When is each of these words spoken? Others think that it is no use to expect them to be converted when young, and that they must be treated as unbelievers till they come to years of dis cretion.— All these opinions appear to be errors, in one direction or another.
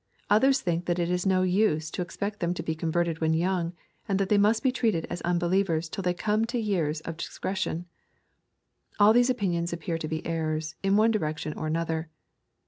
Others 0.31 0.61
think 0.61 0.85
that 0.85 0.97
it 0.97 1.11
is 1.11 1.27
no 1.27 1.43
use 1.43 1.91
to 1.91 2.01
expect 2.01 2.39
them 2.39 2.55
to 2.55 2.63
be 2.63 2.73
converted 2.73 3.21
when 3.21 3.35
young, 3.35 3.73
and 4.07 4.17
that 4.19 4.29
they 4.29 4.37
must 4.39 4.63
be 4.63 4.71
treated 4.71 5.05
as 5.11 5.21
unbelievers 5.21 5.87
till 5.89 6.01
they 6.01 6.15
come 6.15 6.43
to 6.45 6.57
years 6.57 7.01
of 7.01 7.17
dis 7.17 7.37
cretion.— 7.37 7.85
All 8.99 9.13
these 9.13 9.29
opinions 9.29 9.71
appear 9.73 9.99
to 9.99 10.07
be 10.07 10.25
errors, 10.25 10.73
in 10.81 10.97
one 10.97 11.11
direction 11.11 11.53
or 11.53 11.67
another. 11.67 12.09